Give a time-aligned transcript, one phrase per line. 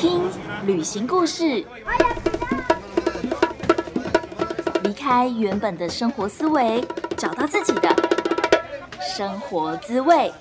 [0.00, 0.22] 听
[0.64, 1.62] 旅行故事，
[4.82, 6.82] 离开原本的生活思维，
[7.18, 7.94] 找到自己的
[8.98, 10.32] 生活滋味。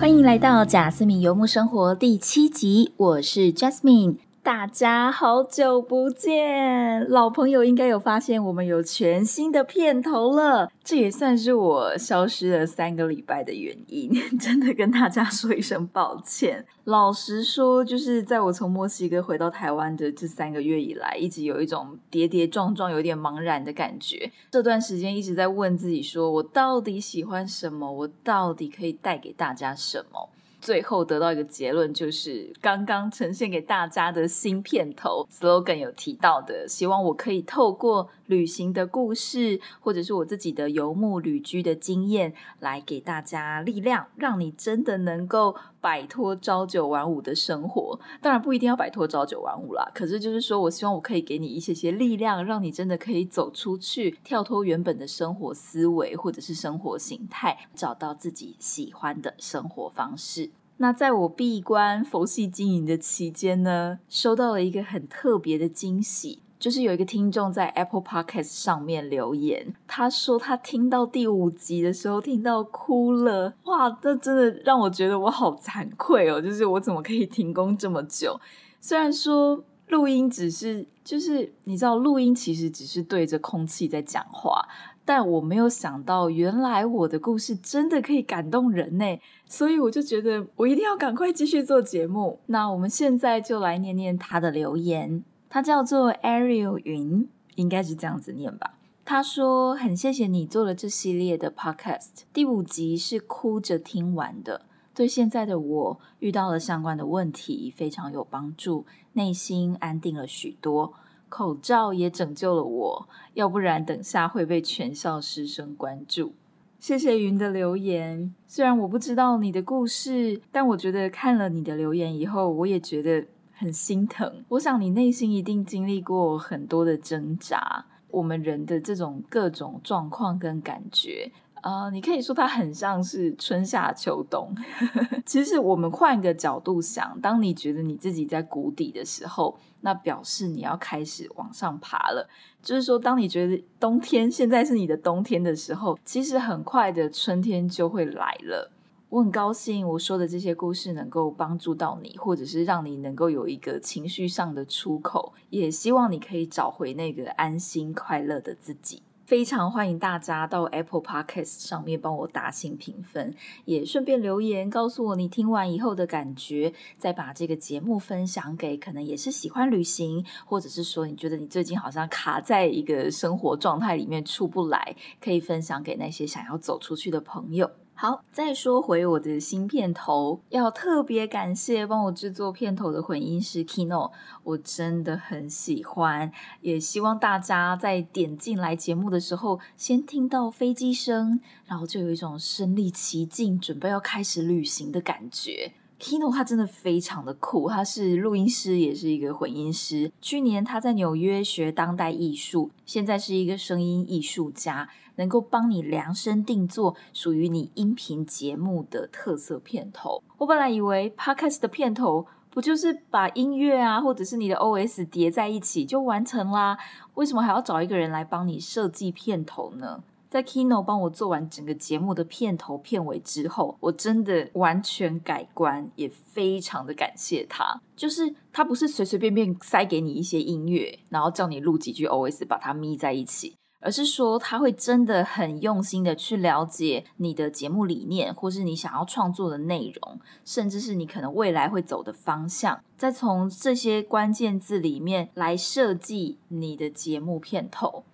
[0.00, 4.31] 欢迎来到贾斯敏游牧生活第七集，我是 Jasmine。
[4.44, 16.66] 大家好久不见，老朋友应该有发现我们有全新的片头了，这也算是我消失了三个礼拜的原因， 真的跟大家说一声抱歉。
[16.82, 24.28] 老实说，就是在我从墨西哥回到台湾的这三个月以来，一直有一种跌跌撞撞、有点茫然的感觉。
[24.50, 27.92] 这段时间一直在问自己，说我到底喜欢什么？
[27.92, 30.28] 我到底可以带给大家什么？
[30.62, 35.26] 最后得到一个结论，就是刚刚呈现给大家的新片头。
[35.28, 48.00] Slogan 有提到的，希望我可以透过旅行的故事，或者是我自己的游牧旅居的经验，来给大家力量，让你真的能够摆脱朝九晚五的生活。
[48.22, 60.50] 当然不一定要摆脱朝九晚五啦，可是就是说我希望我可以给你一些些力量，让你真的可以走出去，跳脱原本的生活思维或者是生活形态，找到自己喜欢的生活方式。
[60.78, 78.40] 那在我闭关佛系经营的期间呢，收到了一个很特别的惊喜，就是有一个听众在 Apple Podcast 上面留言，他说他听到第五集的时候听到哭了，哇，这真的让我觉得我好惭愧哦，就是我怎么可以停工这么久？
[78.80, 84.68] 虽然说录音只是，就是你知道，录音其实只是对着空气在讲话。
[85.04, 92.38] 但我没有想到，原来我的故事真的可以感动人呢，所以我就觉得我一定要赶快继续做节目。
[92.46, 98.78] 那我们现在就来念念他的留言，他叫做 Ariel 云，应该是这样子念吧。
[99.04, 104.62] 他说：“很谢谢你做了这系列的 Podcast，第五集是哭着听完的，
[104.94, 110.94] 对现在的我遇到了相关的问题非常有帮助，内心安定了许多。”
[111.28, 116.32] 口罩也拯救了我，要不然等下会被全校师生关注。
[116.80, 123.26] 谢谢云的留言，虽然我不知道你的故事，但我觉得看了你的留言以后，我也觉得
[123.62, 124.44] 很心疼。
[124.48, 127.86] 我想你内心一定经历过很多的挣扎。
[128.10, 131.30] 我们人的这种各种状况跟感觉。
[131.62, 134.52] 啊，你可以说它很像是春夏秋冬。
[135.24, 142.28] 其实我们换一个角度想，当你觉得你自己在谷底的时候，那表示你要开始往上爬了。
[142.60, 148.72] 就是说，当你觉得冬天现在是你的冬天的时候，其实很快的春天就会来了。
[149.12, 159.02] 我很高兴我说的这些故事能够帮助到你，或者是让你能够有一个情绪上的出口，也希望你可以找回那个安心快乐的自己。
[159.26, 163.34] 非常欢迎大家到 Apple Podcast 上面帮我打新评分，
[163.66, 177.70] 也顺便留言告诉我你听完以后的感觉，再把这个节目分享给可能也是喜欢旅行，或者是说你觉得你最近好像卡在一个生活状态里面出不来，可以分享给那些想要走出去的朋友。
[178.02, 184.10] 好，再说回我的新片头，要特别感谢帮我制作片头的混音师 Kino，
[184.42, 186.32] 我真的很喜欢，
[186.62, 195.74] 也希望大家在点进来节目的时候，先听到飞机声，然后就有一种身临其境，准备要开始旅行的感觉。
[196.02, 200.10] Kino 他真的非常的酷，他是录音师，也是一个混音师。
[200.20, 204.88] 去年他在纽约学当代艺术，现在是一个声音艺术家。
[205.16, 210.22] 能够帮你量身定做属于你音频节目的特色片头。
[210.38, 216.78] 我本来以为 Podcast 的片头不就是把音乐啊，或者是你的 OS 叠在一起就完成啦？
[217.14, 220.02] 为什么还要找一个人来帮你设计片头呢？
[220.32, 227.78] 在 Kino 帮我做完整个节目的片头片尾之后，我真的完全改观，也非常的感谢他。
[227.94, 233.52] 就是他不是随随便便塞给你一些音乐，然后叫你录几句 OS，把它咪在一起。
[233.80, 248.04] 而是说，他会真的很用心的去了解你的节目理念，或是你想要创作的内容，甚至是你可能未来会走的方向，再从这些关键字里面来设计你的节目片头。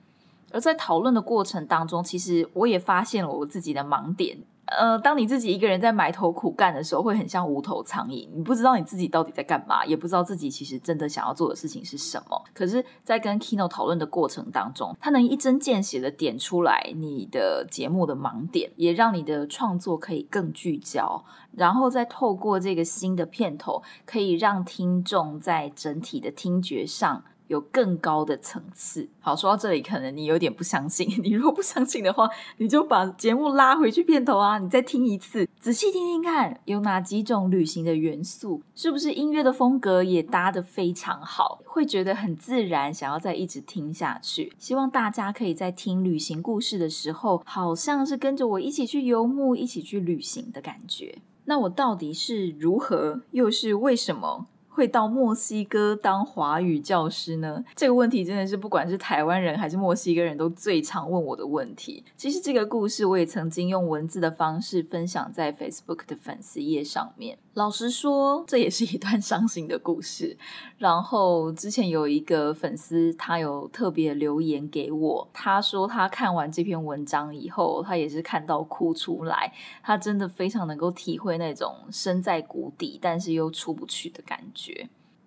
[0.50, 4.38] 而在讨论的过程当中，其实我也发现了我自己的盲点。
[4.70, 12.38] 呃，当你自己一个人在埋头苦干的时候，会很像无头苍蝇，你不知道你自己到底在干嘛，也不知道自己其实真的想要做的事情是什么。
[12.52, 29.08] 可是，在跟 Kino 讨论的过程当中，他能一针见血的点出来你的节目的盲点，也让你的创作可以更聚焦，然后再透过这个新的片头，可以让听众在整体的听觉上有更高的层次。
[29.20, 31.06] 好，说到这里，可能你有点不相信。
[31.22, 32.28] 你如果不相信的话，
[32.58, 44.52] 你就把节目拉回去片头啊，你再听一次，仔细听听看，有哪几种旅行的元素，是不是音乐的风格也搭得非常好，会觉得很自然，想要再一直听下去。
[44.58, 51.18] 希望大家可以在听旅行故事的时候，好像是跟着我一起去游牧，一起去旅行的感觉。
[51.44, 54.46] 那我到底是如何，又是为什么？
[54.78, 57.64] 会到墨西哥当华语教师呢？
[57.74, 62.04] 这个问题真的是不管是台湾人还是墨西哥人都最常问我的问题。
[62.16, 67.36] 其实这个故事我也曾经用文字的方式分享在 Facebook 的粉丝页上面。
[67.54, 70.38] 老实说，这也是一段伤心的故事。
[70.76, 79.52] 然后之前有一个粉丝，他有特别留言给我，他说他看完这篇文章以后，他也是看到哭出来。
[79.82, 84.67] 他真的非常能够体会那种身在谷底但是又出不去的感觉。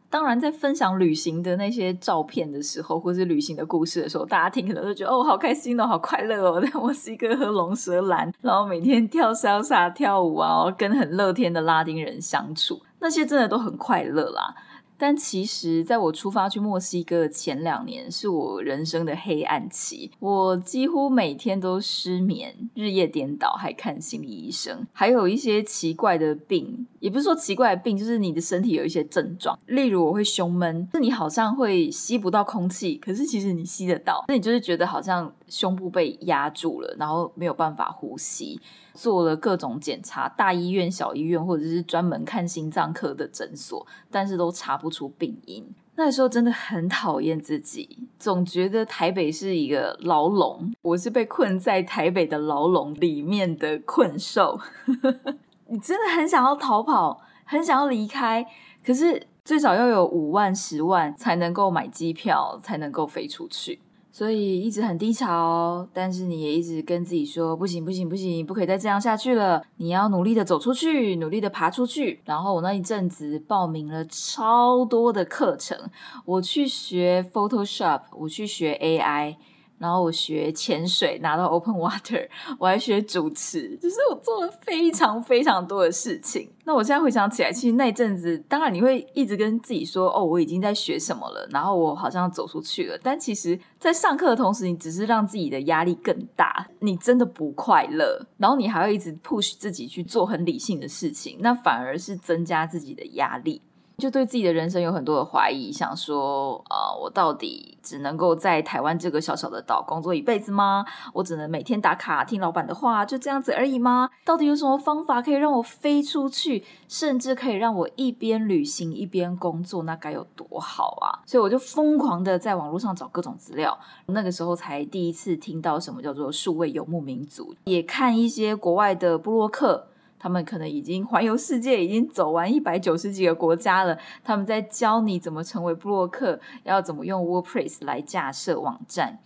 [0.10, 14.54] 当然，在分享旅行的那些照片的时候，或是旅行的故事的时候，大家听可能都觉得哦，好开心哦，好快乐哦， 我是一个喝龙舌兰，然后每天跳潇洒跳舞啊，跟很乐天的拉丁人相处，那些真的都很快乐啦。
[15.01, 20.12] 但其实，在我出发去墨西哥前两年，是我人生的黑暗期。
[20.19, 29.57] 我几乎每天都失眠，日夜颠倒，还看心理医生，还有一些奇怪的病，也不是说奇怪的病，就是你的身体有一些症状。
[29.65, 38.62] 例如，我会胸闷，是你好像会吸不到空气，可是其实你吸得到，那你就是觉得好像胸部被压住了，然后没有办法呼吸。
[38.94, 45.66] 做了各种检查，大医院、小医院，或者是专门看心脏科的诊所，但是都查不出病因。
[45.96, 54.60] 那时候真的很讨厌自己，总觉得台北是一个牢笼，我是被困在台北的牢笼里面的困兽。
[55.68, 58.46] 你真的很想要逃跑，很想要离开，
[58.84, 63.80] 可是最少要有五万、十万才能够买机票，才能够飞出去。
[64.12, 69.63] 所以一直很低潮，但是你也一直跟自己说不行不行不行，不可以再这样下去了。
[69.78, 72.22] 你要努力的走出去，努力的爬出去。
[72.25, 75.80] 然后我那一阵子报名了超多的课程，
[76.25, 79.38] 我去学 Photoshop，我去学 AI。
[79.81, 82.30] 然后我学潜水，拿到 Open Water，
[82.60, 86.48] 我还学主持，就是我做了非常非常多的事情。
[86.63, 93.00] 那我现在回想起来，其实那阵子，当然你会一直跟自己说，哦，我已经在学什么了，然后我好像走出去了。
[93.01, 98.28] 但其实，在上课的同时，你只是让自己的压力更大，你真的不快乐。
[98.38, 103.63] 然后你还要一直 push 自己去做很理性的事情，那反而是增加自己的压力。
[103.98, 110.84] 就对自己的人生有很多的怀疑，想说啊，我到底只能够在台湾这个小小的岛工作一辈子吗？
[111.14, 114.10] 我只能每天打卡听老板的话，就这样子而已吗？
[114.26, 119.84] 到底有什么方法可以让我飞出去，甚至可以让我一边旅行一边工作？
[119.84, 121.22] 那该有多好啊！
[121.26, 123.78] 所以我就疯狂的在网络上找各种资料，
[124.08, 129.88] 那个时候才第一次听到什么叫做数位游牧民族，也看一些国外的布洛克。
[130.21, 133.97] 他们可能已经环游世界，已经走完一百九十几个国家了。
[134.23, 139.18] 他们在教你怎么成为布洛克，要怎么用 WordPress 来架设网站，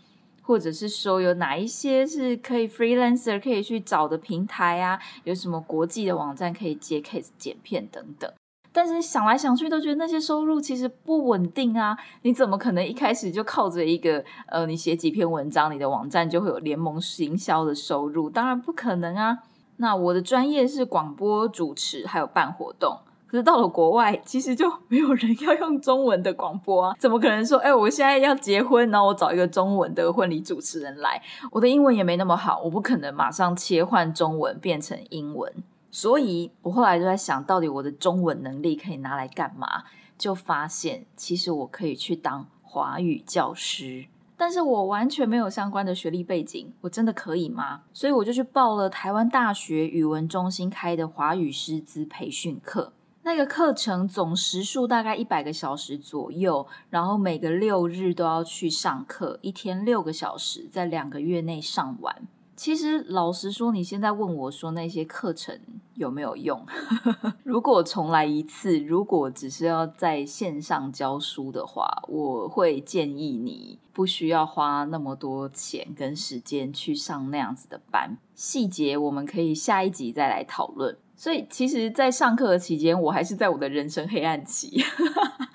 [0.42, 4.97] 或者是说有哪一些是可以 freelancer 可以去找的平台啊？
[5.25, 8.31] 有什么国际的网站可以接 case 剪片等等。
[8.71, 11.97] 但是想来想去，都觉得那些收入其实不稳定啊！
[12.21, 18.30] 你怎么可能一开始就靠着一个呃，你写几篇文章，你的网站就会有联盟行销的收入？
[18.30, 19.40] 当然不可能啊！
[19.78, 23.00] 那我的专业是广播主持，还有办活动。
[23.28, 26.96] 可是到了国外，其实就没有人要用中文的广播啊！
[27.00, 31.22] 怎么可能说，哎，我现在要结婚，然后我找一个中文的婚礼主持人来？
[31.52, 35.52] 我的英文也没那么好，我不可能马上切换中文变成英文。
[35.92, 39.84] 所以我后来就在想，到底我的中文能力可以拿来干嘛？
[40.18, 44.06] 就发现，其实我可以去当华语教师。
[44.37, 47.83] 但是我完全没有相关的学历背景，我真的可以吗？
[47.94, 52.94] 所以我就去报了台湾大学语文中心开的华语师资培训课。
[53.23, 62.27] 那个课程总时数大概一百个小时左右，然后每个六日都要去上课，一天六个小时，在两个月内上完。
[62.56, 65.59] 其实老实说，你现在问我说那些课程
[65.95, 66.66] 有没有用？
[67.44, 78.18] 如果重来一次，如果只是要在线上教书的话，我会建议你不需要花那么多钱跟时间去上那样子的班。
[78.33, 80.97] 细节我们可以下一集再来讨论。
[81.18, 84.83] 所以，其实，在上课的期间，我还是在我的人生黑暗期，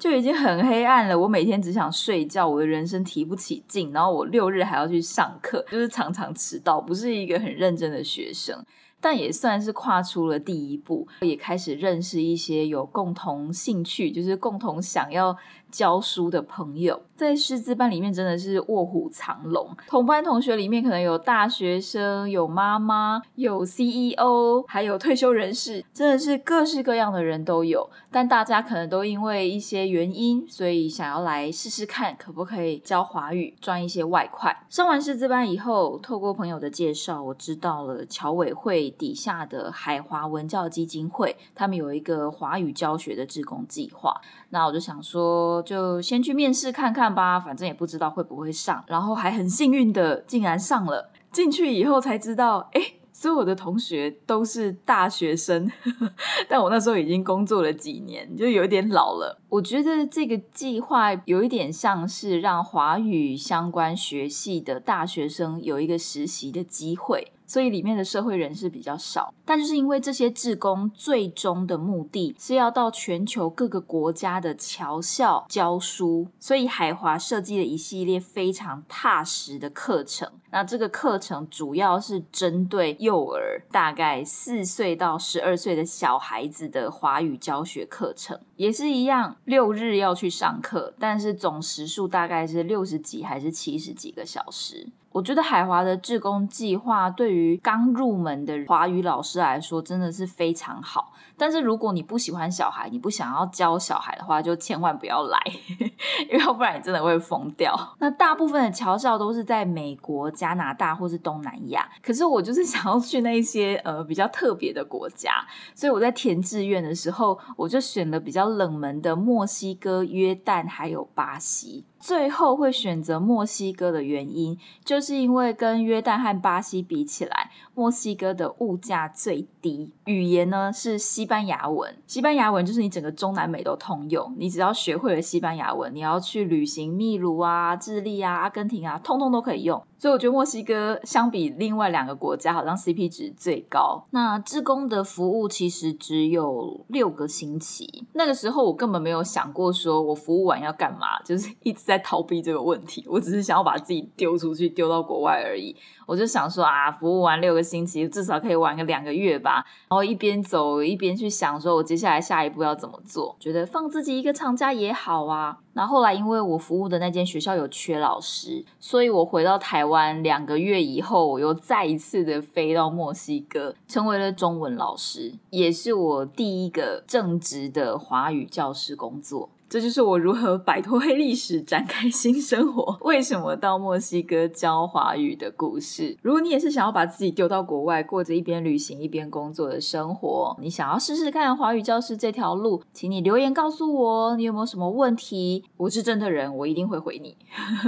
[0.00, 1.16] 就已经很黑暗了。
[1.16, 8.64] 我每天只想睡觉，我的人生提不起劲，然后我六日还要去上课，就是常常迟到，不是一个很认真的学生。
[9.00, 15.36] 但也算是跨出了第一步，也开始认识一些有共同兴趣，就是共同想要
[15.70, 17.00] 教书的朋友。
[17.16, 27.88] 在师资班里面真的是卧虎藏龙，同班同学里面可能有大学生、有妈妈、有 CEO，还有退休人士，真的是各式各样的人都有。
[28.10, 34.64] 但大家可能都因为一些原因，所以想要来试试看，可不可以教华语赚一些外快。
[34.70, 44.20] 上完师资班以后，透过朋友的介绍，我知道了侨委会底下的海华文教基金会，他们有一个华语教学的志工计划。
[44.50, 48.84] 那我就想说，就先去面试看看吧，反正也不知道会不会上。
[48.86, 51.10] 然后还很幸运的，竟然上了。
[51.30, 55.70] 进去以后才知道，哎，所有的同学都是大学生。
[56.48, 59.40] 但我那时候已经工作了几年，就有点老了。
[59.48, 67.32] 我觉得这个计划有一点像是让华语相关学系的大学生有一个实习的机会。
[67.50, 80.30] 所以里面的社会人士比较少，但就是因为这些志工最终的目的是要到全球各个国家的侨校教书，所以海华设计了一系列非常踏实的课程。
[80.52, 94.86] 那这个课程主要是针对幼儿，大概四岁到十二岁的小孩子的华语教学课程，也是一样，六日要去上课，但是总时数大概是六十几还是七十几个小时。
[95.12, 101.12] 我觉得海华的志工计划对于刚入门的华语老师来说真的是非常好。
[101.36, 105.38] 但是如果你不喜欢小孩，你不想要教小孩的话，就千万不要来，
[106.30, 107.74] 因为要不然你真的会疯掉。
[107.98, 121.86] 那大部分的侨校都是在美国、加拿大或是东南亚，可是我就是想要去那些呃比较特别的国家，所以我在填志愿的时候，我就选了比较冷门的墨西哥、约旦还有巴西。
[122.00, 131.94] 最后会选择墨西哥的原因，就是因为跟约旦和巴西比起来，墨西哥的物价最低，语言呢是西班牙文。
[132.06, 139.80] 西班牙文就是你整个中南美都通用，你只要学会了西班牙文，你要去旅行秘鲁啊、智利啊、阿根廷啊，通通都可以用。
[139.98, 144.02] 所以我觉得墨西哥相比另外两个国家，好像 CP 值最高。
[144.12, 153.04] 那志工的服务其实只有六个星期，那个时候我根本没有想过说我服务完要干嘛，就是一直在逃避这个问题。
[153.08, 155.74] 我只是想要把自己丢出去，丢到国外而已。
[156.06, 159.64] 我就想说啊，服务完六个星期，至少可以玩个两个月吧。
[159.88, 163.36] 然后一边走一边去想，说我接下来下一步要怎么做。
[163.38, 165.58] 觉得放自己一个长假也好啊。
[165.74, 179.50] 那后来因为我服务的那间学校有缺老师，所以我回到台湾两个月以后，我又再一次的飞到墨西哥，成为了中文老师，也是我第一个正职的华语教师工作。
[179.70, 182.98] 这就是我如何摆脱黑历史， 展开新生活。
[183.02, 186.18] 为什么到墨西哥教华语的故事？
[186.22, 195.64] 如果你也是想要把自己丢到国外，过着一边旅行一边工作的生活，你想要试试看华语教师这条路，请你留言告诉我，你有没有什么问题？
[195.76, 197.36] 我是真的人，我一定会回你。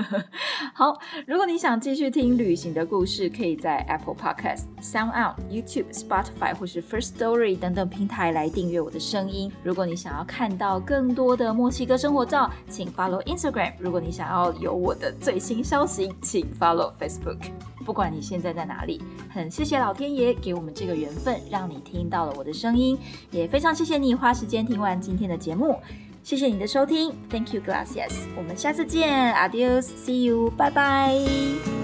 [0.75, 0.97] 好，
[1.27, 9.51] 如果你想继续听旅行的故事，可以在 Apple Podcast、Sound Out、YouTube、Spotify 或是 First Story 等等平台来订阅我的声音。
[9.65, 13.73] 如果你想要看到更多的墨西哥生活照，请 follow Instagram。
[13.79, 17.39] 如果你想要有我的最新消息，请 follow Facebook。
[17.85, 22.99] 不管你现在在哪里，很谢谢老天爷给我们这个缘分，让你听到了我的声音，
[23.31, 25.81] 也非常谢谢你花时间听完今天的节目。
[26.23, 28.13] 谢谢你的收听，Thank you, gracias。
[28.37, 31.82] 我们下次见，Adios，See you，拜拜。